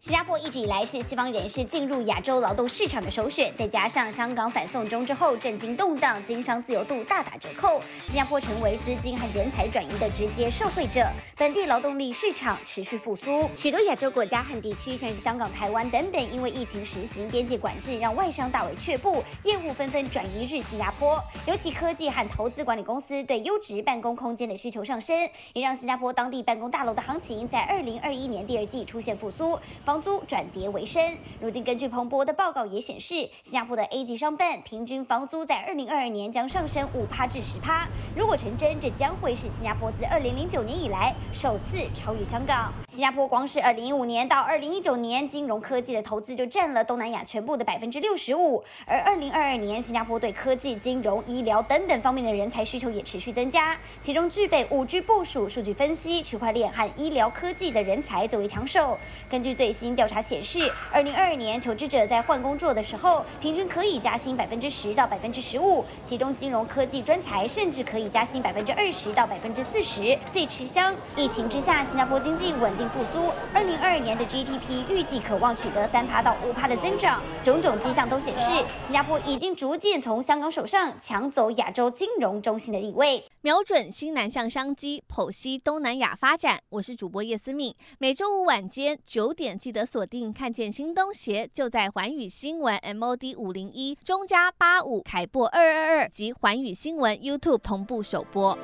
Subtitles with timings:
[0.00, 11.06] 新加坡一直以来是西方人士进入亚洲劳动市场的首选，再加上香港反送中之后政经动荡，经商自由度大打折扣，新加坡成为资金和人才转移的直接受惠者。
[11.36, 21.22] 本地劳动力市场持续复苏，许多亚洲国家和地区，像是香港、台湾等等，因为疫情实行边界管制，让外商大为却步，业务纷纷转移至新加坡。
[21.44, 25.14] 尤其科技和投资管理公司对优质办公空间的需求上升，
[25.52, 29.58] 也让新加坡当地办公大楼的行情在二零二一年第二季出现复苏。
[29.90, 31.02] 房租转跌为升。
[31.40, 37.88] 如今，根据彭博的报告也显示，新加坡的 A 级商办平均房租在二零二二年将上升五趴至十趴。
[38.14, 42.72] 如果成真，这将会是新加坡自二零零九年以来首次超越香港。
[42.86, 48.62] 新加坡光是二零一五年到二零一九年，金融科技的投资就占了东南亚全部的百分之六十五。
[48.86, 58.96] 而二零二二年，新加坡对科技、金融、医疗等等方面的人才需求也持续增加，其中具备五 G 部署、数据分析、区块链和医疗科技的人才最为抢手。
[59.28, 60.20] 根据最新经调查。
[60.20, 70.16] 显示，二零二二年求职者在换工作的时候，平均可以加薪百分之十到百分之十五，其中金融科技专才甚至可以加薪百分之二十到百分之四十。
[70.30, 77.22] 最吃香，疫情之下，新加坡经济稳定复苏，二零二二年的 GDP 预计可望取得三趴到五趴的增长。
[77.42, 83.24] 种种迹象都显示，新加坡已经逐渐从香港手上抢走亚洲金融中心的地位。
[83.40, 86.60] 瞄准新南向商机，剖析东南亚发展。
[86.68, 90.32] 我是主播叶思敏，每周五晚间九点记记得锁定。
[90.32, 98.58] 看见新东邪就在环宇新闻 MOD 五零一中加八五凯播二二二及环宇新闻 YouTube 同步首播。